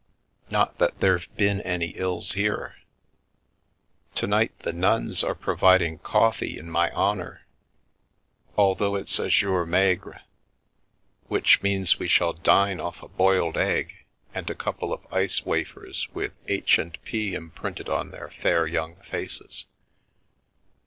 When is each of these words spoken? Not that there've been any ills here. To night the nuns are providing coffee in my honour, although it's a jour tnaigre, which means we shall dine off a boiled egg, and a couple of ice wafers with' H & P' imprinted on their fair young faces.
Not 0.49 0.79
that 0.79 0.99
there've 0.99 1.27
been 1.37 1.61
any 1.61 1.89
ills 1.89 2.31
here. 2.31 2.75
To 4.15 4.25
night 4.25 4.57
the 4.61 4.73
nuns 4.73 5.23
are 5.23 5.35
providing 5.35 5.99
coffee 5.99 6.57
in 6.57 6.71
my 6.71 6.89
honour, 6.93 7.45
although 8.57 8.95
it's 8.95 9.19
a 9.19 9.29
jour 9.29 9.63
tnaigre, 9.63 10.21
which 11.27 11.61
means 11.61 11.99
we 11.99 12.07
shall 12.07 12.33
dine 12.33 12.79
off 12.79 13.03
a 13.03 13.09
boiled 13.09 13.57
egg, 13.57 13.93
and 14.33 14.49
a 14.49 14.55
couple 14.55 14.91
of 14.91 15.05
ice 15.13 15.45
wafers 15.45 16.09
with' 16.15 16.33
H 16.47 16.79
& 16.91 17.03
P' 17.05 17.35
imprinted 17.35 17.87
on 17.87 18.09
their 18.09 18.31
fair 18.41 18.65
young 18.65 18.95
faces. 19.03 19.67